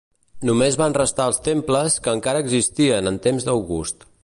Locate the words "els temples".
1.31-1.99